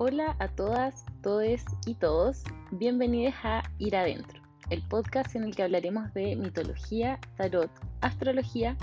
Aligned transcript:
Hola 0.00 0.36
a 0.38 0.46
todas, 0.46 1.04
todes 1.22 1.64
y 1.84 1.96
todos. 1.96 2.44
Bienvenidos 2.70 3.34
a 3.42 3.64
Ir 3.78 3.96
Adentro, 3.96 4.40
el 4.70 4.80
podcast 4.86 5.34
en 5.34 5.42
el 5.42 5.56
que 5.56 5.64
hablaremos 5.64 6.14
de 6.14 6.36
mitología, 6.36 7.18
tarot, 7.36 7.68
astrología, 8.00 8.76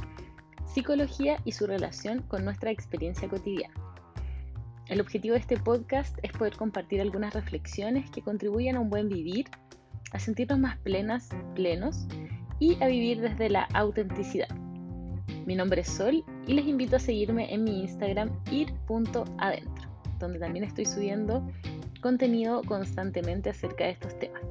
psicología 0.66 1.38
y 1.46 1.54
su 1.54 1.68
relación 1.68 2.24
con 2.24 2.44
nuestra 2.44 2.70
experiencia 2.70 3.30
cotidiana. 3.30 3.74
El 4.90 5.00
objetivo 5.00 5.36
de 5.36 5.40
este 5.40 5.56
podcast 5.56 6.18
es 6.22 6.34
poder 6.34 6.58
compartir 6.58 7.00
algunas 7.00 7.34
reflexiones 7.34 8.12
que 8.12 8.22
contribuyan 8.22 8.76
a 8.76 8.82
un 8.82 8.90
buen 8.90 9.08
vivir, 9.08 9.46
a 10.12 10.20
sentirnos 10.20 10.60
más 10.60 10.78
plenas, 10.80 11.30
plenos 11.56 12.08
y 12.60 12.76
a 12.84 12.88
vivir 12.88 13.22
desde 13.22 13.50
la 13.50 13.70
autenticidad. 13.74 14.54
Mi 15.46 15.56
nombre 15.56 15.80
es 15.80 15.88
Sol 15.88 16.26
y 16.46 16.56
les 16.56 16.68
invito 16.68 16.98
a 16.98 17.00
seguirme 17.00 17.54
en 17.54 17.64
mi 17.64 17.84
Instagram 17.84 18.38
ir.adentro, 18.52 19.95
donde 20.20 20.40
también 20.40 20.66
estoy 20.66 20.86
subiendo 20.86 21.46
contenido 22.02 22.62
constantemente 22.64 23.50
acerca 23.50 23.86
de 23.86 23.92
estos 23.92 24.18
temas. 24.20 24.42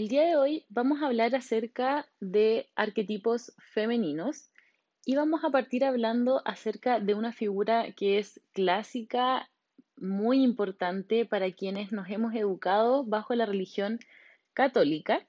El 0.00 0.08
día 0.08 0.24
de 0.24 0.36
hoy 0.36 0.64
vamos 0.70 1.02
a 1.02 1.06
hablar 1.08 1.34
acerca 1.34 2.06
de 2.20 2.70
arquetipos 2.74 3.52
femeninos 3.72 4.50
y 5.04 5.14
vamos 5.14 5.44
a 5.44 5.50
partir 5.50 5.84
hablando 5.84 6.40
acerca 6.46 7.00
de 7.00 7.12
una 7.12 7.32
figura 7.32 7.92
que 7.92 8.18
es 8.18 8.40
clásica, 8.54 9.50
muy 9.96 10.42
importante 10.42 11.26
para 11.26 11.52
quienes 11.52 11.92
nos 11.92 12.08
hemos 12.08 12.34
educado 12.34 13.04
bajo 13.04 13.34
la 13.34 13.44
religión 13.44 14.00
católica, 14.54 15.26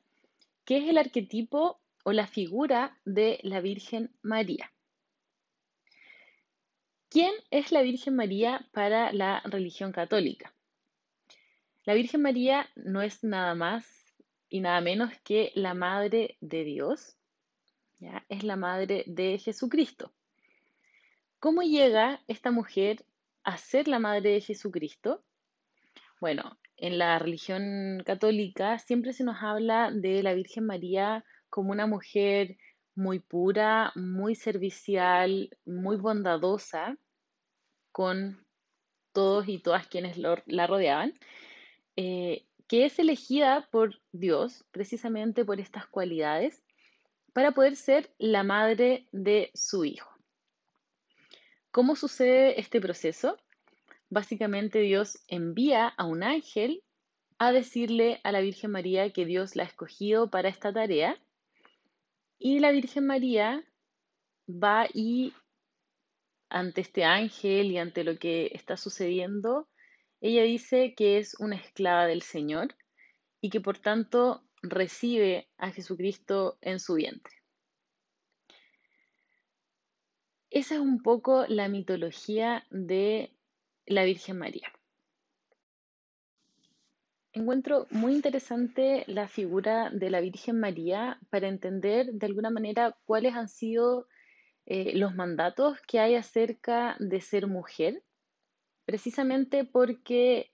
que 0.64 0.78
es 0.78 0.88
el 0.88 0.98
arquetipo 0.98 1.81
o 2.04 2.12
la 2.12 2.28
figura 2.28 2.98
de 3.06 3.40
la 3.44 3.62
Virgen 3.62 4.12
María. 4.22 4.72
¿Quién 7.10 7.34
es 7.50 7.72
la 7.72 7.82
Virgen 7.82 8.16
María 8.16 8.68
para 8.72 9.12
la 9.12 9.42
religión 9.42 9.92
católica? 9.92 10.54
La 11.84 11.94
Virgen 11.94 12.22
María 12.22 12.70
no 12.76 13.02
es 13.02 13.24
nada 13.24 13.54
más 13.56 13.86
y 14.50 14.62
nada 14.62 14.82
menos 14.82 15.12
que 15.24 15.52
la 15.56 15.74
Madre 15.74 16.38
de 16.40 16.64
Dios, 16.64 17.18
¿ya? 18.00 18.24
es 18.30 18.44
la 18.44 18.56
Madre 18.56 19.04
de 19.08 19.40
Jesucristo. 19.40 20.14
¿Cómo 21.40 21.64
llega 21.64 22.22
esta 22.28 22.52
mujer 22.52 23.04
a 23.44 23.58
ser 23.58 23.88
la 23.88 24.00
Madre 24.00 24.32
de 24.34 24.42
Jesucristo? 24.42 25.24
Bueno, 26.20 26.60
en 26.78 26.98
la 26.98 27.18
religión 27.20 28.04
católica 28.06 28.78
siempre 28.80 29.12
se 29.12 29.24
nos 29.24 29.42
habla 29.42 29.92
de 29.92 30.22
la 30.22 30.34
Virgen 30.34 30.66
María 30.66 31.26
como 31.52 31.72
una 31.72 31.86
mujer 31.86 32.58
muy 32.96 33.20
pura, 33.20 33.92
muy 33.96 34.34
servicial, 34.34 35.56
muy 35.66 35.98
bondadosa 35.98 36.98
con 37.92 38.44
todos 39.12 39.48
y 39.48 39.60
todas 39.60 39.86
quienes 39.88 40.18
la 40.18 40.66
rodeaban. 40.68 41.14
Eh, 41.96 42.46
que 42.68 42.86
es 42.86 42.98
elegida 43.00 43.68
por 43.70 44.00
Dios 44.14 44.64
precisamente 44.72 45.44
por 45.44 45.60
estas 45.60 45.88
cualidades 45.88 46.64
para 47.34 47.52
poder 47.52 47.76
ser 47.76 48.14
la 48.18 48.44
madre 48.44 49.10
de 49.12 49.52
su 49.54 49.84
hijo. 49.84 50.10
¿Cómo 51.72 51.98
sucede 51.98 52.62
este 52.62 52.80
proceso? 52.80 53.38
Básicamente 54.10 54.80
Dios 54.80 55.20
envía 55.28 55.90
a 55.90 56.06
un 56.06 56.24
ángel 56.24 56.82
a 57.40 57.52
decirle 57.52 58.22
a 58.24 58.32
la 58.32 58.40
Virgen 58.40 58.72
María 58.72 59.12
que 59.12 59.26
Dios 59.26 59.58
la 59.58 59.64
ha 59.64 59.68
escogido 59.68 60.30
para 60.30 60.48
esta 60.48 60.72
tarea 60.72 61.22
y 62.44 62.58
la 62.58 62.72
Virgen 62.72 63.06
María 63.06 63.64
va 64.50 64.88
y 64.92 65.32
ante 66.50 66.82
este 66.82 67.04
ángel 67.04 67.70
y 67.72 67.78
ante 67.78 68.04
lo 68.04 68.18
que 68.18 68.50
está 68.56 68.78
sucediendo, 68.78 69.70
ella 70.22 70.42
dice 70.42 70.96
que 70.96 71.20
es 71.20 71.40
una 71.40 71.56
esclava 71.56 72.08
del 72.08 72.24
Señor 72.24 72.76
y 73.42 73.52
que 73.52 73.62
por 73.62 73.78
tanto 73.78 74.44
recibe 74.64 75.50
a 75.58 75.72
Jesucristo 75.72 76.58
en 76.62 76.80
su 76.80 76.96
vientre. 76.96 77.36
Esa 80.50 80.76
es 80.76 80.82
un 80.82 81.04
poco 81.04 81.46
la 81.48 81.70
mitología 81.70 82.66
de 82.72 83.38
la 83.86 84.04
Virgen 84.04 84.40
María. 84.40 84.74
Encuentro 87.34 87.88
muy 87.92 88.14
interesante 88.14 89.06
la 89.08 89.28
figura 89.30 89.90
de 89.90 90.10
la 90.10 90.20
Virgen 90.20 90.60
María 90.60 91.18
para 91.30 91.48
entender 91.48 92.12
de 92.12 92.26
alguna 92.26 92.50
manera 92.50 92.98
cuáles 93.06 93.36
han 93.36 93.48
sido 93.48 94.08
eh, 94.66 94.98
los 94.98 95.16
mandatos 95.16 95.80
que 95.88 96.00
hay 96.00 96.16
acerca 96.16 96.98
de 97.00 97.22
ser 97.22 97.48
mujer 97.48 98.04
precisamente 98.86 99.64
porque 99.64 100.52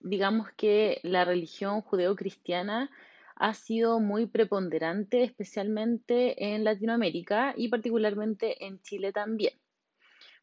digamos 0.00 0.48
que 0.56 1.00
la 1.02 1.26
religión 1.26 1.82
judeocristiana 1.82 2.90
ha 3.36 3.52
sido 3.52 4.00
muy 4.00 4.26
preponderante, 4.26 5.24
especialmente 5.24 6.54
en 6.54 6.64
Latinoamérica 6.64 7.52
y 7.56 7.68
particularmente 7.68 8.64
en 8.64 8.80
Chile 8.80 9.12
también. 9.12 9.52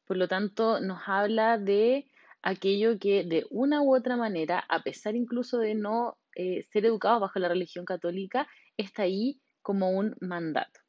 Por 0.05 0.17
lo 0.17 0.27
tanto, 0.27 0.79
nos 0.81 1.01
habla 1.07 1.57
de 1.57 2.10
aquello 2.41 2.97
que 2.99 3.23
de 3.23 3.45
una 3.49 3.81
u 3.81 3.95
otra 3.95 4.17
manera, 4.17 4.63
a 4.69 4.81
pesar 4.83 5.15
incluso 5.15 5.57
de 5.57 5.75
no 5.75 6.17
eh, 6.35 6.63
ser 6.71 6.85
educado 6.85 7.19
bajo 7.19 7.39
la 7.39 7.49
religión 7.49 7.85
católica, 7.85 8.47
está 8.77 9.03
ahí 9.03 9.39
como 9.61 9.91
un 9.91 10.15
mandato. 10.21 10.79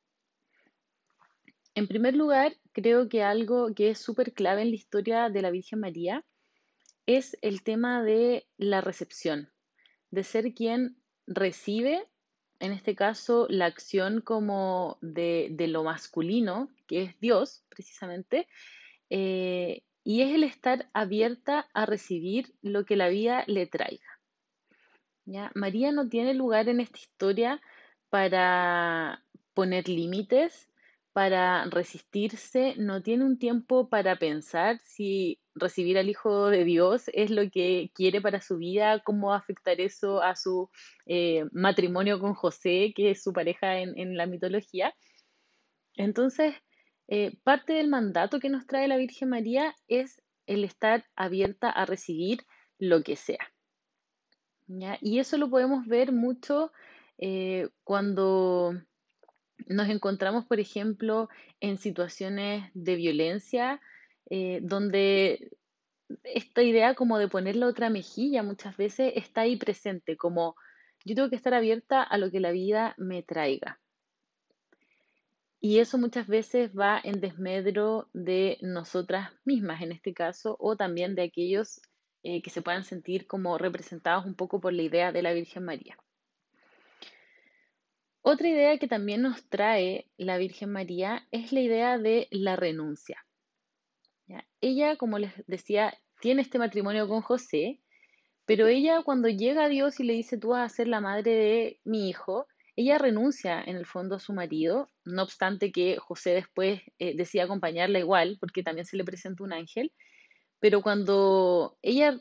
En 1.75 1.89
primer 1.89 2.15
lugar, 2.15 2.55
creo 2.73 3.09
que 3.09 3.23
algo 3.23 3.75
que 3.75 3.91
es 3.91 3.99
súper 3.99 4.33
clave 4.35 4.63
en 4.63 4.71
la 4.71 4.77
historia 4.77 5.31
de 5.31 5.43
la 5.43 5.51
Virgen 5.51 5.81
María 5.81 6.25
es 7.07 7.37
el 7.43 7.63
tema 7.63 8.03
de 8.03 8.47
la 8.59 8.81
recepción, 8.81 9.51
de 10.11 10.23
ser 10.23 10.55
quien 10.55 10.97
recibe, 11.27 12.07
en 12.61 12.73
este 12.73 12.95
caso, 12.95 13.47
la 13.49 13.67
acción 13.67 14.21
como 14.21 14.99
de, 15.01 15.55
lo 15.69 15.83
masculino, 15.83 16.69
que 16.87 17.03
es 17.03 17.21
Dios, 17.21 17.65
precisamente, 17.69 18.47
eh, 19.11 19.83
y 20.05 20.23
es 20.23 20.35
el 20.35 20.45
estar 20.45 20.89
abierta 20.93 21.69
a 21.75 21.87
recibir 21.87 22.55
lo 22.63 22.85
que 22.85 22.97
la 22.97 23.09
vida 23.09 23.45
le 23.47 23.67
traiga. 23.67 24.07
¿Ya? 25.25 25.53
María 25.55 25.93
no 25.93 26.09
tiene 26.09 26.35
lugar 26.35 26.69
en 26.69 26.81
esta 26.81 26.99
historia 26.99 27.61
para 28.11 29.25
poner 29.55 29.89
límites, 29.89 30.69
para 31.13 31.67
resistirse, 31.67 32.75
no 32.79 33.03
tiene 33.03 33.25
un 33.25 33.39
tiempo 33.39 33.89
para 33.89 34.17
pensar 34.17 34.79
si 34.83 35.39
recibir 35.55 35.99
al 35.99 36.09
Hijo 36.09 36.49
de 36.49 36.65
Dios 36.65 37.05
es 37.13 37.31
lo 37.31 37.51
que 37.51 37.91
quiere 37.95 38.21
para 38.21 38.41
su 38.41 38.57
vida, 38.57 39.01
cómo 39.05 39.35
afectar 39.35 39.81
eso 39.81 40.23
a 40.23 40.35
su 40.37 40.71
eh, 41.07 41.45
matrimonio 41.53 42.19
con 42.19 42.35
José, 42.35 42.93
que 42.97 43.11
es 43.11 43.23
su 43.23 43.33
pareja 43.33 43.79
en, 43.79 44.17
la 44.17 44.27
mitología. 44.27 44.95
Entonces, 45.97 46.55
eh, 47.15 47.37
parte 47.45 47.75
del 47.75 47.89
mandato 47.89 48.41
que 48.41 48.49
nos 48.49 48.67
trae 48.67 48.89
la 48.89 48.97
Virgen 48.97 49.29
María 49.29 49.77
es 49.87 50.23
el 50.47 50.65
estar 50.65 51.05
abierta 51.15 51.69
a 51.69 51.85
recibir 51.85 52.47
lo 52.79 53.03
que 53.03 53.17
sea. 53.17 53.53
Y 55.03 55.19
eso 55.19 55.37
lo 55.37 55.51
podemos 55.51 55.87
ver 55.87 56.11
mucho 56.11 56.73
eh, 57.19 57.69
cuando 57.85 58.73
nos 59.67 59.91
encontramos, 59.91 60.47
por 60.47 60.59
ejemplo, 60.59 61.29
en 61.61 61.77
situaciones 61.77 62.71
de 62.73 62.97
violencia, 62.97 63.83
eh, 64.31 64.61
donde 64.63 65.51
esta 66.25 66.63
idea 66.63 66.95
como 66.95 67.19
de 67.19 67.29
poner 67.29 67.57
la 67.57 67.67
otra 67.67 67.91
mejilla 67.91 68.43
muchas 68.43 68.75
veces 68.79 69.13
está 69.17 69.43
ahí 69.43 69.59
presente, 69.59 70.17
como 70.17 70.57
yo 71.05 71.15
tengo 71.15 71.29
que 71.29 71.37
estar 71.37 71.53
abierta 71.53 72.03
a 72.03 72.17
lo 72.17 72.31
que 72.31 72.41
la 72.41 72.53
vida 72.53 72.95
me 72.97 73.23
traiga. 73.23 73.82
Y 75.65 75.79
eso 75.79 75.97
muchas 75.97 76.27
veces 76.27 76.73
va 76.77 77.01
en 77.05 77.21
desmedro 77.21 78.11
de 78.13 78.59
nosotras 78.63 79.31
mismas 79.45 79.81
en 79.81 79.93
este 79.93 80.13
caso, 80.13 80.57
o 80.59 80.77
también 80.77 81.15
de 81.15 81.23
aquellos 81.23 81.81
eh, 82.25 82.43
que 82.43 82.51
se 82.51 82.63
puedan 82.63 82.83
sentir 82.83 83.29
como 83.29 83.57
representados 83.59 84.27
un 84.27 84.35
poco 84.35 84.61
por 84.61 84.73
la 84.73 84.83
idea 84.83 85.13
de 85.13 85.23
la 85.23 85.33
Virgen 85.33 85.65
María. 85.65 85.97
Otra 88.23 88.49
idea 88.49 88.77
que 88.79 88.89
también 88.89 89.23
nos 89.23 89.49
trae 89.49 90.11
la 90.17 90.37
Virgen 90.37 90.73
María 90.73 91.29
es 91.31 91.53
la 91.53 91.61
idea 91.61 91.97
de 91.97 92.27
la 92.33 92.57
renuncia. 92.57 93.25
Ella, 94.61 94.97
como 94.97 95.21
les 95.21 95.33
decía, 95.47 95.95
tiene 96.21 96.43
este 96.43 96.59
matrimonio 96.59 97.07
con 97.07 97.21
José, 97.21 97.79
pero 98.47 98.67
ella 98.67 99.03
cuando 99.05 99.29
llega 99.29 99.67
a 99.67 99.69
Dios 99.69 100.01
y 100.01 100.05
le 100.05 100.15
dice, 100.15 100.39
tú 100.39 100.49
vas 100.49 100.73
a 100.73 100.75
ser 100.75 100.89
la 100.89 101.01
madre 101.01 101.31
de 101.33 101.81
mi 101.85 102.09
hijo, 102.09 102.49
ella 102.77 102.99
renuncia 102.99 103.63
en 103.63 103.77
el 103.77 103.87
fondo 103.87 104.17
a 104.17 104.21
su 104.21 104.33
marido, 104.33 104.91
no 105.05 105.23
obstante 105.23 105.73
que 105.73 105.99
José 105.99 106.31
después 106.31 106.81
eh, 106.99 107.15
decide 107.17 107.43
acompañarla 107.43 107.99
igual, 107.99 108.39
porque 108.41 108.63
también 108.63 108.87
se 108.87 108.97
le 108.97 109.05
presenta 109.05 109.45
un 109.45 109.53
ángel, 109.53 109.93
pero 110.59 110.83
cuando 110.83 111.77
ella, 111.83 112.19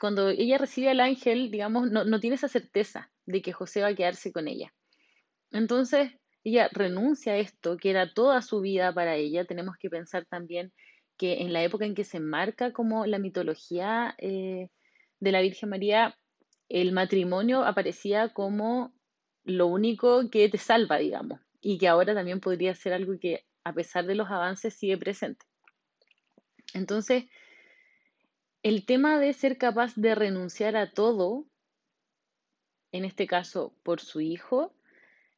cuando 0.00 0.28
ella 0.28 0.58
recibe 0.58 0.90
al 0.90 1.00
ángel, 1.00 1.50
digamos, 1.50 1.90
no, 1.90 2.04
no 2.04 2.20
tiene 2.20 2.36
esa 2.36 2.48
certeza 2.48 3.10
de 3.24 3.40
que 3.40 3.52
José 3.52 3.80
va 3.80 3.88
a 3.88 3.94
quedarse 3.94 4.32
con 4.32 4.48
ella. 4.48 4.74
Entonces, 5.50 6.12
ella 6.42 6.68
renuncia 6.72 7.32
a 7.32 7.38
esto, 7.38 7.76
que 7.78 7.90
era 7.90 8.12
toda 8.12 8.42
su 8.42 8.60
vida 8.60 8.92
para 8.92 9.16
ella. 9.16 9.46
Tenemos 9.46 9.76
que 9.78 9.88
pensar 9.88 10.26
también 10.26 10.72
que 11.16 11.42
en 11.42 11.52
la 11.52 11.62
época 11.62 11.86
en 11.86 11.94
que 11.94 12.04
se 12.04 12.20
marca 12.20 12.72
como 12.72 13.06
la 13.06 13.18
mitología 13.18 14.14
eh, 14.18 14.68
de 15.20 15.32
la 15.32 15.40
Virgen 15.40 15.70
María, 15.70 16.18
el 16.68 16.92
matrimonio 16.92 17.64
aparecía 17.64 18.30
como 18.30 18.92
lo 19.44 19.66
único 19.66 20.30
que 20.30 20.48
te 20.48 20.58
salva, 20.58 20.98
digamos, 20.98 21.40
y 21.60 21.78
que 21.78 21.88
ahora 21.88 22.14
también 22.14 22.40
podría 22.40 22.74
ser 22.74 22.92
algo 22.92 23.18
que 23.18 23.44
a 23.62 23.72
pesar 23.72 24.06
de 24.06 24.14
los 24.14 24.30
avances 24.30 24.74
sigue 24.74 24.98
presente. 24.98 25.46
Entonces, 26.72 27.24
el 28.62 28.84
tema 28.86 29.18
de 29.18 29.32
ser 29.32 29.58
capaz 29.58 29.94
de 29.94 30.14
renunciar 30.14 30.76
a 30.76 30.90
todo, 30.90 31.46
en 32.92 33.04
este 33.04 33.26
caso 33.26 33.74
por 33.82 34.00
su 34.00 34.20
hijo, 34.20 34.74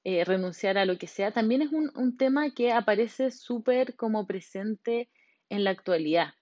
eh, 0.04 0.24
renunciar 0.24 0.78
a 0.78 0.84
lo 0.84 0.98
que 0.98 1.08
sea, 1.08 1.32
también 1.32 1.62
es 1.62 1.72
un, 1.72 1.90
un 1.96 2.16
tema 2.16 2.50
que 2.50 2.72
aparece 2.72 3.32
súper 3.32 3.96
como 3.96 4.26
presente 4.26 5.10
en 5.48 5.64
la 5.64 5.70
actualidad. 5.70 6.34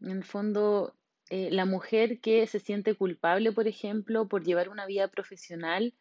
En 0.00 0.10
el 0.10 0.24
fondo, 0.24 0.94
eh, 1.30 1.50
la 1.50 1.64
mujer 1.64 2.20
que 2.20 2.46
se 2.46 2.60
siente 2.60 2.94
culpable, 2.94 3.52
por 3.52 3.66
ejemplo, 3.66 4.28
por 4.28 4.44
llevar 4.44 4.68
una 4.68 4.86
vida 4.86 5.08
profesional 5.08 5.94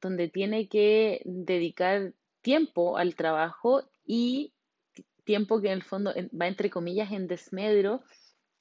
donde 0.00 0.28
tiene 0.28 0.68
que 0.68 1.22
dedicar 1.24 2.12
tiempo 2.42 2.98
al 2.98 3.14
trabajo 3.14 3.82
y 4.04 4.52
tiempo 5.24 5.60
que 5.60 5.68
en 5.68 5.74
el 5.74 5.82
fondo 5.82 6.12
va 6.38 6.46
entre 6.46 6.70
comillas 6.70 7.10
en 7.12 7.26
desmedro 7.26 8.02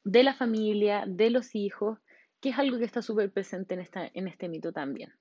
de 0.03 0.23
la 0.23 0.33
familia, 0.33 1.03
de 1.07 1.29
los 1.29 1.55
hijos, 1.55 1.99
que 2.39 2.49
es 2.49 2.59
algo 2.59 2.77
que 2.77 2.85
está 2.85 3.01
súper 3.01 3.31
presente 3.31 3.73
en, 3.73 3.81
esta, 3.81 4.09
en 4.13 4.27
este 4.27 4.49
mito 4.49 4.71
también. 4.71 5.13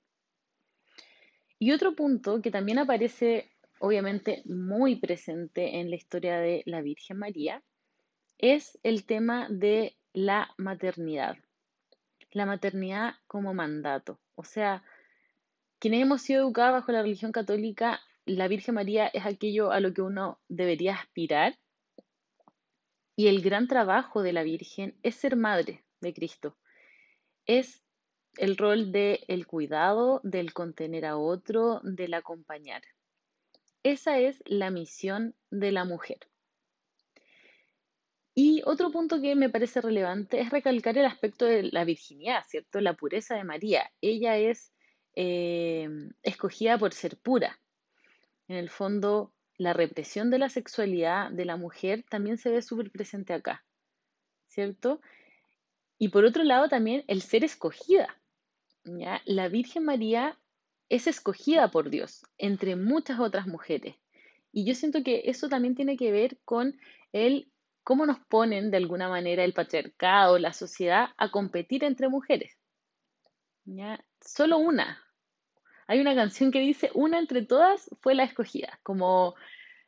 Y 1.59 1.73
otro 1.73 1.95
punto 1.95 2.41
que 2.43 2.51
también 2.51 2.79
aparece 2.79 3.53
obviamente 3.79 4.43
muy 4.45 4.97
presente 4.97 5.81
en 5.81 5.91
la 5.91 5.97
historia 5.97 6.39
de 6.39 6.63
la 6.67 6.83
Virgen 6.83 7.19
María 7.19 7.63
es 8.39 8.79
el 8.83 9.07
tema 9.07 9.49
de 9.51 9.97
la 10.13 10.53
maternidad. 10.57 11.37
La 12.33 12.47
maternidad 12.47 13.15
como 13.27 13.55
mandato. 13.55 14.21
O 14.35 14.45
sea, 14.45 14.83
quienes 15.83 16.03
hemos 16.03 16.23
sido 16.23 16.43
educados 16.43 16.75
bajo 16.75 16.93
la 16.93 17.03
religión 17.03 17.33
católica, 17.33 18.01
la 18.25 18.47
Virgen 18.47 18.77
María 18.77 19.09
es 19.09 19.27
aquello 19.27 19.73
a 19.73 19.81
lo 19.81 19.93
que 19.93 20.01
uno 20.01 20.39
debería 20.47 20.95
aspirar. 20.95 21.59
Y 23.17 23.27
el 23.27 23.43
gran 23.43 23.67
trabajo 23.67 24.23
de 24.23 24.33
la 24.33 24.45
Virgen 24.45 24.97
es 25.03 25.17
ser 25.17 25.35
madre 25.35 25.85
de 26.01 26.15
Cristo. 26.15 26.57
Es 27.47 27.83
el 28.37 28.57
rol 28.57 28.93
del 28.93 29.25
el 29.27 29.49
cuidado, 29.49 30.21
del 30.23 30.53
contener 30.53 31.05
a 31.05 31.17
otro, 31.17 31.81
del 31.83 32.15
acompañar. 32.15 32.83
Esa 33.83 34.21
es 34.21 34.41
la 34.47 34.71
misión 34.71 35.35
de 35.51 35.73
la 35.73 35.85
mujer. 35.85 36.29
Y 38.37 38.63
otro 38.67 38.93
punto 38.93 39.21
que 39.21 39.35
me 39.35 39.51
parece 39.51 39.81
relevante 39.81 40.39
es 40.39 40.51
recalcar 40.51 40.97
el 40.97 41.07
aspecto 41.07 41.45
de 41.45 41.65
la 41.65 41.85
virginidad, 41.85 42.45
¿cierto? 42.47 42.81
La 42.81 42.95
pureza 42.95 43.35
de 43.35 43.43
María. 43.43 43.91
Ella 44.01 44.39
es 44.39 44.72
eh, 45.15 45.89
escogida 46.23 46.79
por 46.79 46.93
ser 46.93 47.17
pura. 47.17 47.59
En 48.49 48.57
el 48.57 48.71
fondo, 48.71 49.33
la 49.59 49.73
represión 49.73 50.31
de 50.31 50.39
la 50.39 50.49
sexualidad 50.49 51.31
de 51.31 51.45
la 51.45 51.57
mujer 51.57 52.05
también 52.09 52.39
se 52.39 52.51
ve 52.51 52.63
súper 52.63 52.91
presente 52.91 53.33
acá, 53.33 53.65
¿cierto? 54.49 55.01
Y 55.99 56.09
por 56.09 56.25
otro 56.25 56.43
lado 56.43 56.69
también 56.69 57.05
el 57.07 57.23
ser 57.23 57.45
escogida. 57.45 58.21
¿ya? 58.85 59.23
La 59.25 59.49
Virgen 59.49 59.85
María 59.85 60.39
es 60.89 61.07
escogida 61.07 61.71
por 61.71 61.91
Dios 61.91 62.25
entre 62.39 62.77
muchas 62.77 63.21
otras 63.21 63.47
mujeres. 63.47 63.97
Y 64.53 64.67
yo 64.67 64.75
siento 64.75 65.03
que 65.03 65.23
eso 65.27 65.49
también 65.49 65.75
tiene 65.75 65.97
que 65.97 66.13
ver 66.13 66.39
con 66.45 66.77
el 67.13 67.51
cómo 67.85 68.07
nos 68.07 68.19
ponen 68.27 68.71
de 68.71 68.77
alguna 68.77 69.09
manera 69.09 69.45
el 69.45 69.55
patriarcado, 69.55 70.39
la 70.39 70.53
sociedad, 70.53 71.09
a 71.17 71.31
competir 71.31 71.85
entre 71.85 72.09
mujeres. 72.09 72.59
¿Ya? 73.65 74.05
Solo 74.25 74.59
una. 74.59 75.03
Hay 75.87 76.01
una 76.01 76.15
canción 76.15 76.51
que 76.51 76.61
dice, 76.61 76.91
una 76.95 77.19
entre 77.19 77.45
todas 77.45 77.91
fue 78.01 78.15
la 78.15 78.25
escogida, 78.25 78.79
como 78.83 79.35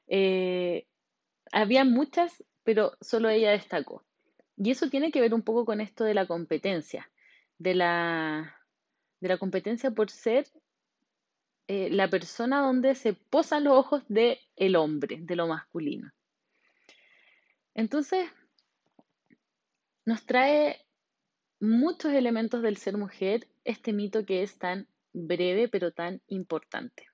eh, 0.07 0.87
había 1.53 1.85
muchas, 1.85 2.45
pero 2.63 2.97
solo 3.01 3.29
ella 3.29 3.53
destacó. 3.53 4.05
Y 4.57 4.71
eso 4.71 4.89
tiene 4.91 5.11
que 5.11 5.21
ver 5.21 5.35
un 5.35 5.43
poco 5.43 5.65
con 5.65 5.81
esto 5.81 6.05
de 6.05 6.15
la 6.15 6.27
competencia, 6.27 7.11
de 7.59 7.75
la, 7.75 8.57
de 9.21 9.29
la 9.29 9.39
competencia 9.39 9.91
por 9.93 10.11
ser 10.11 10.47
eh, 11.67 11.89
la 11.91 12.09
persona 12.09 12.61
donde 12.61 12.95
se 12.95 13.15
posan 13.15 13.65
los 13.65 13.75
ojos 13.75 14.03
del 14.09 14.39
el 14.57 14.77
hombre, 14.77 15.19
de 15.21 15.37
lo 15.37 15.47
masculino. 15.47 16.13
Entonces, 17.75 18.29
nos 20.05 20.27
trae 20.27 20.84
muchos 21.61 22.13
elementos 22.13 22.63
del 22.63 22.77
ser 22.77 22.97
mujer 22.97 23.49
este 23.65 23.93
mito 23.93 24.25
que 24.25 24.43
es 24.43 24.59
tan 24.59 24.87
breve 25.13 25.69
pero 25.69 25.93
tan 25.93 26.21
importante. 26.29 27.07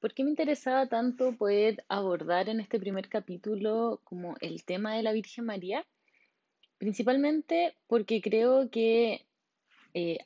¿Por 0.00 0.14
qué 0.14 0.24
me 0.24 0.30
interesaba 0.30 0.88
tanto 0.88 1.36
poder 1.36 1.84
abordar 1.88 2.48
en 2.48 2.58
este 2.58 2.80
primer 2.80 3.08
capítulo 3.08 4.00
como 4.02 4.34
el 4.40 4.64
tema 4.64 4.96
de 4.96 5.02
la 5.04 5.12
Virgen 5.12 5.44
María? 5.44 5.86
Principalmente 6.78 7.76
porque 7.86 8.20
creo 8.20 8.68
que 8.68 9.24
eh, 9.94 10.18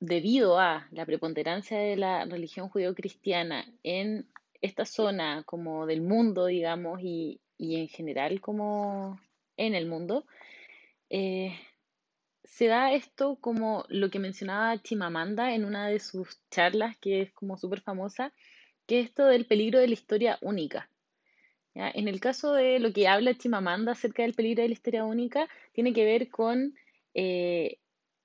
debido 0.00 0.58
a 0.58 0.88
la 0.92 1.04
preponderancia 1.04 1.78
de 1.78 1.96
la 1.96 2.24
religión 2.24 2.70
judeocristiana 2.70 3.66
en 3.82 4.26
esta 4.62 4.86
zona 4.86 5.42
como 5.44 5.84
del 5.84 6.00
mundo, 6.00 6.46
digamos, 6.46 7.00
y, 7.02 7.40
y 7.58 7.76
en 7.76 7.88
general 7.88 8.40
como 8.40 9.20
en 9.58 9.74
el 9.74 9.86
mundo, 9.86 10.24
eh, 11.10 11.58
se 12.44 12.66
da 12.66 12.92
esto 12.92 13.36
como 13.36 13.84
lo 13.88 14.10
que 14.10 14.18
mencionaba 14.18 14.80
Chimamanda 14.82 15.54
en 15.54 15.64
una 15.64 15.88
de 15.88 16.00
sus 16.00 16.40
charlas, 16.50 16.96
que 16.98 17.22
es 17.22 17.32
como 17.32 17.56
súper 17.58 17.80
famosa, 17.80 18.32
que 18.86 19.00
es 19.00 19.06
esto 19.08 19.26
del 19.26 19.46
peligro 19.46 19.78
de 19.78 19.88
la 19.88 19.94
historia 19.94 20.38
única. 20.40 20.90
En 21.74 22.08
el 22.08 22.18
caso 22.18 22.54
de 22.54 22.80
lo 22.80 22.92
que 22.92 23.06
habla 23.06 23.36
Chimamanda 23.36 23.92
acerca 23.92 24.24
del 24.24 24.34
peligro 24.34 24.62
de 24.62 24.68
la 24.68 24.72
historia 24.72 25.04
única, 25.04 25.48
tiene 25.72 25.92
que 25.92 26.04
ver 26.04 26.28
con 26.28 26.74
eh, 27.14 27.78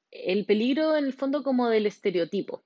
el 0.09 0.45
peligro 0.45 0.97
en 0.97 1.05
el 1.05 1.13
fondo 1.13 1.43
como 1.43 1.69
del 1.69 1.85
estereotipo, 1.85 2.63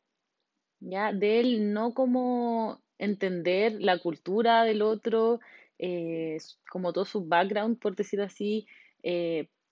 ¿ya? 0.80 1.12
Del 1.12 1.74
no 1.74 1.94
como 1.94 2.82
entender 2.98 3.82
la 3.82 4.00
cultura 4.00 4.64
del 4.64 4.82
otro, 4.82 5.42
eh, 5.78 6.38
como 6.70 6.94
todo 6.94 7.04
su 7.04 7.26
background, 7.26 7.80
por 7.80 7.96
decirlo 7.96 8.24
así, 8.24 8.66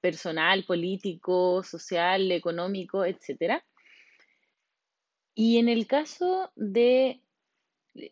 personal, 0.06 0.66
político, 0.66 1.64
social, 1.64 2.32
económico, 2.32 3.04
etc. 3.06 3.64
Y 5.34 5.58
en 5.58 5.68
el 5.68 5.88
caso 5.88 6.52
de 6.56 7.24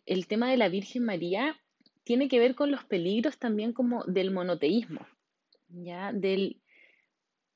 el 0.06 0.26
tema 0.26 0.50
de 0.50 0.56
la 0.56 0.68
Virgen 0.68 1.04
María, 1.04 1.56
tiene 2.02 2.26
que 2.26 2.40
ver 2.40 2.56
con 2.56 2.72
los 2.72 2.84
peligros 2.84 3.38
también 3.38 3.72
como 3.72 4.02
del 4.06 4.32
monoteísmo, 4.32 5.06
¿ya? 5.68 6.12
Del, 6.12 6.60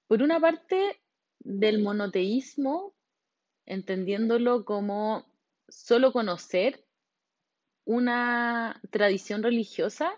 por 0.06 0.22
una 0.22 0.38
parte, 0.38 1.00
del 1.40 1.82
monoteísmo, 1.82 2.94
entendiéndolo 3.66 4.64
como 4.64 5.26
solo 5.68 6.12
conocer 6.12 6.84
una 7.84 8.80
tradición 8.92 9.42
religiosa 9.42 10.12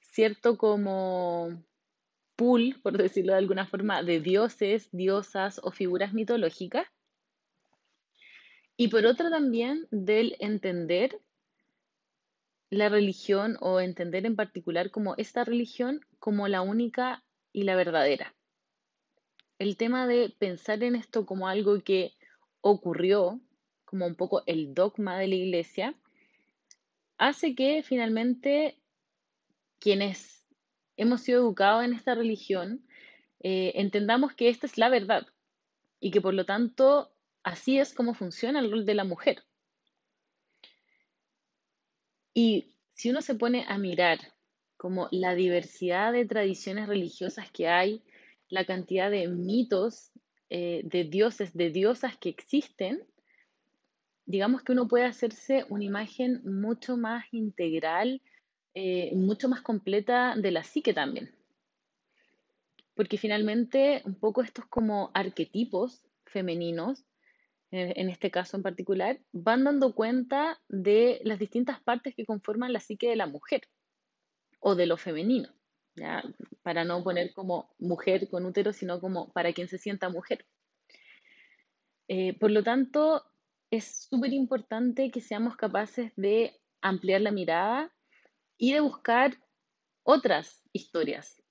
cierto 0.00 0.58
como 0.58 1.62
pool, 2.40 2.80
por 2.82 2.96
decirlo 2.96 3.32
de 3.32 3.38
alguna 3.38 3.66
forma, 3.66 4.02
de 4.02 4.18
dioses, 4.18 4.88
diosas 4.92 5.60
o 5.62 5.72
figuras 5.72 6.14
mitológicas. 6.14 6.86
Y 8.78 8.88
por 8.88 9.04
otro 9.04 9.28
también 9.28 9.86
del 9.90 10.36
entender 10.40 11.20
la 12.70 12.88
religión 12.88 13.58
o 13.60 13.78
entender 13.80 14.24
en 14.24 14.36
particular 14.36 14.90
como 14.90 15.16
esta 15.18 15.44
religión 15.44 16.00
como 16.18 16.48
la 16.48 16.62
única 16.62 17.22
y 17.52 17.64
la 17.64 17.76
verdadera. 17.76 18.34
El 19.58 19.76
tema 19.76 20.06
de 20.06 20.34
pensar 20.38 20.82
en 20.82 20.96
esto 20.96 21.26
como 21.26 21.46
algo 21.46 21.78
que 21.82 22.14
ocurrió, 22.62 23.38
como 23.84 24.06
un 24.06 24.14
poco 24.14 24.44
el 24.46 24.72
dogma 24.72 25.18
de 25.18 25.28
la 25.28 25.34
iglesia, 25.34 25.94
hace 27.18 27.54
que 27.54 27.82
finalmente 27.82 28.78
quienes 29.78 30.39
hemos 30.96 31.22
sido 31.22 31.40
educados 31.40 31.84
en 31.84 31.94
esta 31.94 32.14
religión, 32.14 32.86
eh, 33.42 33.72
entendamos 33.76 34.34
que 34.34 34.48
esta 34.48 34.66
es 34.66 34.76
la 34.78 34.88
verdad 34.88 35.26
y 35.98 36.10
que 36.10 36.20
por 36.20 36.34
lo 36.34 36.44
tanto 36.44 37.12
así 37.42 37.78
es 37.78 37.94
como 37.94 38.14
funciona 38.14 38.60
el 38.60 38.70
rol 38.70 38.84
de 38.84 38.94
la 38.94 39.04
mujer. 39.04 39.42
Y 42.34 42.76
si 42.94 43.10
uno 43.10 43.22
se 43.22 43.34
pone 43.34 43.64
a 43.68 43.78
mirar 43.78 44.18
como 44.76 45.08
la 45.10 45.34
diversidad 45.34 46.12
de 46.12 46.24
tradiciones 46.24 46.88
religiosas 46.88 47.50
que 47.50 47.68
hay, 47.68 48.02
la 48.48 48.64
cantidad 48.64 49.10
de 49.10 49.28
mitos, 49.28 50.10
eh, 50.48 50.82
de 50.84 51.04
dioses, 51.04 51.54
de 51.54 51.70
diosas 51.70 52.16
que 52.16 52.28
existen, 52.28 53.06
digamos 54.26 54.62
que 54.62 54.72
uno 54.72 54.88
puede 54.88 55.04
hacerse 55.04 55.64
una 55.68 55.84
imagen 55.84 56.40
mucho 56.44 56.96
más 56.96 57.24
integral, 57.32 58.22
eh, 58.74 59.14
mucho 59.14 59.48
más 59.48 59.62
completa 59.62 60.34
de 60.36 60.50
la 60.50 60.64
psique 60.64 60.94
también. 60.94 61.34
Porque 62.94 63.18
finalmente 63.18 64.02
un 64.04 64.14
poco 64.14 64.42
estos 64.42 64.66
como 64.66 65.10
arquetipos 65.14 66.04
femeninos, 66.26 67.04
en 67.72 68.08
este 68.08 68.32
caso 68.32 68.56
en 68.56 68.64
particular, 68.64 69.20
van 69.32 69.62
dando 69.62 69.94
cuenta 69.94 70.60
de 70.68 71.20
las 71.22 71.38
distintas 71.38 71.80
partes 71.80 72.14
que 72.16 72.26
conforman 72.26 72.72
la 72.72 72.80
psique 72.80 73.08
de 73.08 73.14
la 73.16 73.26
mujer 73.26 73.62
o 74.58 74.74
de 74.74 74.86
lo 74.86 74.96
femenino, 74.96 75.48
¿ya? 75.94 76.22
para 76.62 76.84
no 76.84 77.02
poner 77.02 77.32
como 77.32 77.70
mujer 77.78 78.28
con 78.28 78.44
útero, 78.44 78.72
sino 78.72 79.00
como 79.00 79.32
para 79.32 79.52
quien 79.52 79.68
se 79.68 79.78
sienta 79.78 80.08
mujer. 80.08 80.44
Eh, 82.08 82.36
por 82.38 82.50
lo 82.50 82.62
tanto, 82.62 83.24
es 83.70 84.08
súper 84.10 84.32
importante 84.32 85.10
que 85.10 85.20
seamos 85.20 85.56
capaces 85.56 86.12
de 86.16 86.60
ampliar 86.82 87.20
la 87.20 87.30
mirada 87.30 87.92
y 88.60 88.72
de 88.74 88.80
buscar 88.80 89.38
otras 90.04 90.62
historias. 90.72 91.42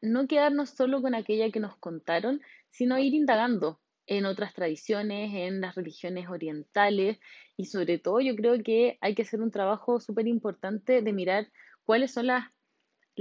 No 0.00 0.26
quedarnos 0.26 0.70
solo 0.70 1.02
con 1.02 1.14
aquella 1.14 1.50
que 1.50 1.60
nos 1.60 1.76
contaron, 1.76 2.40
sino 2.70 2.96
ir 2.98 3.12
indagando 3.12 3.80
en 4.06 4.24
otras 4.24 4.54
tradiciones, 4.54 5.34
en 5.34 5.60
las 5.60 5.74
religiones 5.74 6.28
orientales 6.28 7.18
y 7.56 7.66
sobre 7.66 7.98
todo 7.98 8.20
yo 8.20 8.36
creo 8.36 8.62
que 8.62 8.96
hay 9.00 9.14
que 9.14 9.22
hacer 9.22 9.40
un 9.42 9.50
trabajo 9.50 10.00
súper 10.00 10.28
importante 10.28 11.02
de 11.02 11.12
mirar 11.12 11.50
cuáles 11.84 12.12
son 12.12 12.28
las, 12.28 12.44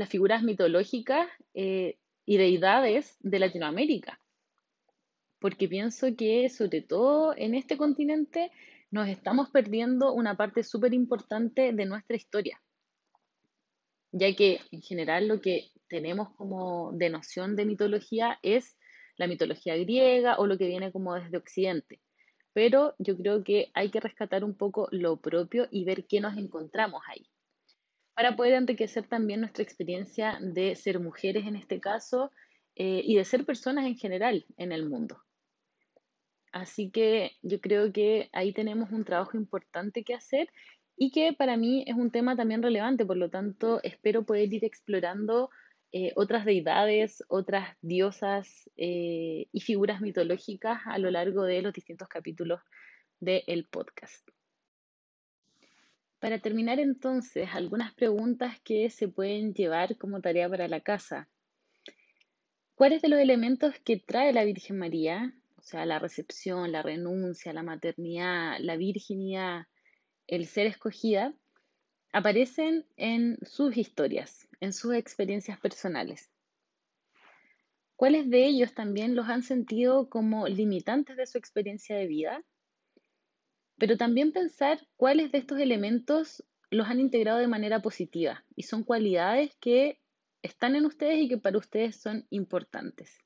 figuras 0.08 0.44
mitológicas 0.44 1.28
eh, 1.54 1.98
y 2.26 2.38
deidades 2.38 3.18
de 3.20 3.40
Latinoamérica 3.40 4.20
porque 5.44 5.68
pienso 5.68 6.08
que 6.16 6.48
sobre 6.50 6.82
todo 6.82 7.34
en 7.36 7.54
este 7.54 7.76
continente 7.78 8.50
nos 8.92 9.10
estamos 9.10 9.50
perdiendo 9.50 10.14
una 10.14 10.38
parte 10.38 10.64
súper 10.64 10.94
importante 10.94 11.74
de 11.74 11.86
nuestra 11.86 12.16
historia, 12.16 12.62
ya 14.14 14.34
que 14.36 14.62
en 14.72 14.82
general 14.82 15.28
lo 15.28 15.42
que 15.42 15.72
tenemos 15.90 16.30
como 16.38 16.92
de 16.94 17.10
noción 17.10 17.56
de 17.56 17.66
mitología 17.66 18.40
es 18.44 18.78
la 19.18 19.28
mitología 19.28 19.76
griega 19.76 20.38
o 20.38 20.48
lo 20.48 20.58
que 20.58 20.68
viene 20.68 20.92
como 20.92 21.16
desde 21.16 21.38
Occidente. 21.38 22.00
Pero 22.54 22.94
yo 23.00 23.18
creo 23.18 23.44
que 23.44 23.72
hay 23.74 23.90
que 23.90 24.00
rescatar 24.00 24.44
un 24.44 24.56
poco 24.56 24.88
lo 24.92 25.18
propio 25.18 25.68
y 25.72 25.84
ver 25.84 26.06
qué 26.06 26.22
nos 26.22 26.38
encontramos 26.38 27.02
ahí. 27.08 27.26
Para 28.14 28.36
poder 28.36 28.54
enriquecer 28.54 29.08
también 29.08 29.42
nuestra 29.42 29.64
experiencia 29.64 30.38
de 30.40 30.76
ser 30.76 31.00
mujeres 31.00 31.48
en 31.48 31.56
este 31.56 31.80
caso 31.80 32.32
eh, 32.76 33.02
y 33.04 33.16
de 33.16 33.26
ser 33.26 33.46
personas 33.46 33.86
en 33.88 33.98
general 33.98 34.46
en 34.58 34.72
el 34.72 34.88
mundo. 34.88 35.18
Así 36.54 36.92
que 36.92 37.32
yo 37.42 37.60
creo 37.60 37.92
que 37.92 38.30
ahí 38.32 38.54
tenemos 38.54 38.92
un 38.92 39.04
trabajo 39.04 39.38
importante 39.38 40.04
que 40.04 40.14
hacer 40.14 40.50
y 40.96 41.10
que 41.10 41.34
para 41.34 41.58
mí 41.58 41.84
es 41.88 41.96
un 41.96 42.12
tema 42.12 42.36
también 42.36 42.62
relevante, 42.62 43.08
por 43.08 43.18
lo 43.18 43.32
tanto 43.32 43.82
espero 43.82 44.24
poder 44.24 44.54
ir 44.54 44.64
explorando 44.64 45.50
eh, 45.92 46.14
otras 46.16 46.46
deidades, 46.46 47.24
otras 47.28 47.76
diosas 47.82 48.70
eh, 48.78 49.48
y 49.52 49.62
figuras 49.62 50.00
mitológicas 50.00 50.82
a 50.86 51.00
lo 51.00 51.10
largo 51.10 51.44
de 51.44 51.64
los 51.64 51.74
distintos 51.74 52.08
capítulos 52.08 52.62
del 53.20 53.66
podcast. 53.66 54.30
Para 56.20 56.38
terminar 56.38 56.80
entonces, 56.80 57.50
algunas 57.54 57.96
preguntas 57.96 58.60
que 58.64 58.92
se 58.92 59.08
pueden 59.08 59.56
llevar 59.56 59.98
como 59.98 60.22
tarea 60.22 60.48
para 60.48 60.68
la 60.68 60.82
casa. 60.82 61.28
¿Cuáles 62.76 63.02
de 63.02 63.10
los 63.10 63.20
elementos 63.20 63.74
que 63.84 63.98
trae 63.98 64.32
la 64.34 64.44
Virgen 64.44 64.78
María 64.78 65.34
o 65.64 65.66
sea, 65.66 65.86
la 65.86 65.98
recepción, 65.98 66.74
la 66.74 66.82
renuncia, 66.82 67.54
la 67.54 67.64
maternidad, 67.64 68.58
la 68.60 68.76
virginidad, 68.76 69.64
el 70.28 70.46
ser 70.46 70.68
escogida, 70.68 71.34
aparecen 72.12 72.86
en 72.98 73.38
sus 73.44 73.78
historias, 73.78 74.50
en 74.60 74.74
sus 74.74 74.94
experiencias 74.94 75.58
personales. 75.58 76.30
¿Cuáles 77.96 78.30
de 78.30 78.46
ellos 78.46 78.74
también 78.74 79.16
los 79.16 79.30
han 79.30 79.42
sentido 79.42 80.10
como 80.10 80.48
limitantes 80.48 81.16
de 81.16 81.28
su 81.28 81.38
experiencia 81.38 81.96
de 81.96 82.08
vida? 82.08 82.44
Pero 83.78 83.96
también 83.96 84.34
pensar 84.34 84.86
cuáles 84.98 85.32
de 85.32 85.38
estos 85.38 85.60
elementos 85.60 86.44
los 86.72 86.88
han 86.88 87.00
integrado 87.00 87.40
de 87.40 87.48
manera 87.48 87.82
positiva 87.82 88.44
y 88.54 88.64
son 88.64 88.84
cualidades 88.84 89.56
que 89.62 90.02
están 90.42 90.76
en 90.76 90.86
ustedes 90.86 91.20
y 91.20 91.30
que 91.30 91.38
para 91.38 91.58
ustedes 91.58 91.96
son 91.96 92.28
importantes. 92.30 93.18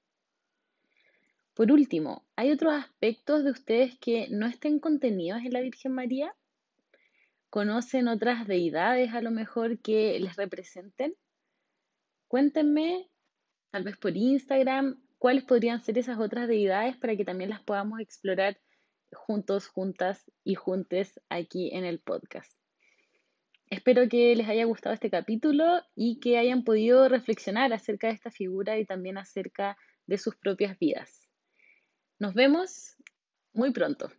Por 1.58 1.72
último, 1.72 2.24
¿hay 2.36 2.52
otros 2.52 2.72
aspectos 2.72 3.44
de 3.44 3.50
ustedes 3.50 3.98
que 3.98 4.28
no 4.30 4.46
estén 4.46 4.78
contenidos 4.78 5.42
en 5.44 5.54
la 5.54 5.62
Virgen 5.62 5.92
María? 5.92 6.36
¿Conocen 7.50 8.08
otras 8.08 8.46
deidades 8.46 9.12
a 9.16 9.22
lo 9.22 9.32
mejor 9.32 9.80
que 9.80 10.20
les 10.20 10.36
representen? 10.36 11.16
Cuéntenme, 12.28 13.10
tal 13.72 13.82
vez 13.82 13.98
por 13.98 14.16
Instagram, 14.16 15.02
cuáles 15.18 15.46
podrían 15.46 15.82
ser 15.82 15.98
esas 15.98 16.20
otras 16.20 16.48
deidades 16.48 16.96
para 16.96 17.16
que 17.16 17.26
también 17.26 17.50
las 17.50 17.64
podamos 17.64 18.02
explorar 18.02 18.60
juntos, 19.12 19.68
juntas 19.68 20.32
y 20.44 20.54
juntes 20.54 21.20
aquí 21.28 21.72
en 21.74 21.86
el 21.86 21.98
podcast. 21.98 22.54
Espero 23.72 24.08
que 24.08 24.36
les 24.36 24.48
haya 24.48 24.66
gustado 24.66 24.94
este 24.94 25.10
capítulo 25.10 25.82
y 25.96 26.20
que 26.20 26.38
hayan 26.38 26.64
podido 26.64 27.10
reflexionar 27.10 27.74
acerca 27.74 28.10
de 28.10 28.14
esta 28.14 28.30
figura 28.30 28.78
y 28.78 28.86
también 28.86 29.18
acerca 29.18 29.76
de 30.06 30.20
sus 30.20 30.36
propias 30.36 30.78
vidas. 30.78 31.27
Nos 32.20 32.34
vemos 32.34 32.96
muy 33.54 33.72
pronto. 33.72 34.12